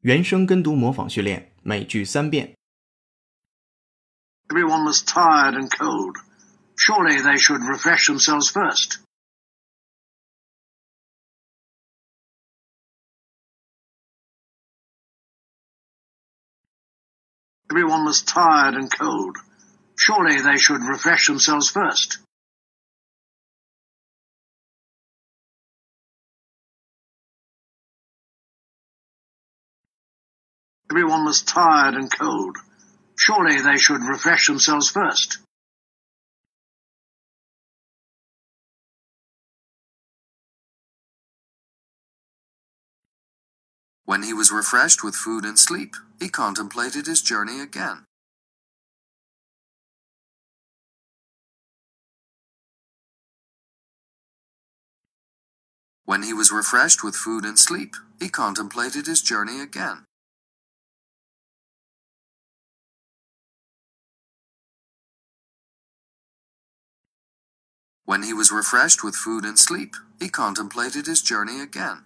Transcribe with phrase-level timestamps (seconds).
[0.00, 2.54] 原声跟读模仿训练，每句三遍。
[4.48, 6.16] Everyone was tired and cold.
[6.76, 8.98] Surely they should refresh themselves first.
[17.70, 19.36] Everyone was tired and cold.
[19.96, 22.20] Surely they should refresh themselves first.
[30.91, 32.57] Everyone was tired and cold.
[33.15, 35.37] Surely they should refresh themselves first.
[44.05, 48.05] When he was refreshed with food and sleep, he contemplated his journey again.
[56.05, 60.08] When he was refreshed with food and sleep, he contemplated his journey again.
[68.09, 72.05] When he was refreshed with food and sleep, he contemplated his journey again.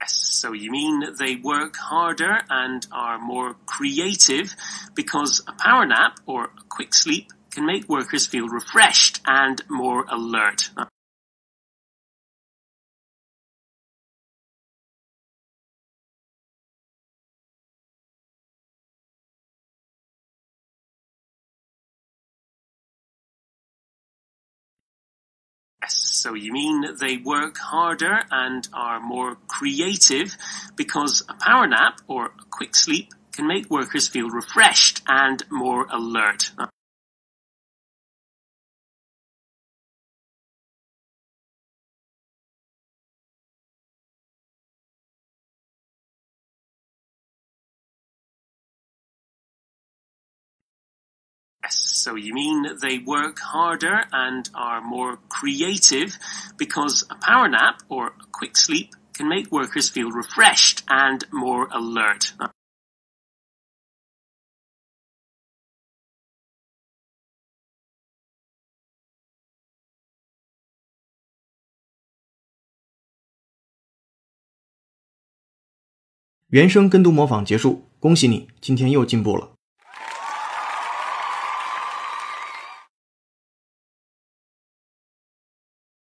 [0.00, 4.56] Yes, so you mean they work harder and are more creative
[4.96, 10.06] because a power nap or a quick sleep can make workers feel refreshed and more
[10.08, 10.70] alert.
[26.22, 30.36] So you mean they work harder and are more creative
[30.76, 35.88] because a power nap or a quick sleep can make workers feel refreshed and more
[35.90, 36.52] alert.
[52.01, 56.17] so you mean they work harder and are more creative
[56.57, 61.67] because a power nap or a quick sleep can make workers feel refreshed and more
[61.71, 62.49] alert.《
[76.49, 79.51] 原声跟读模仿结束，恭喜你，今天又进步了。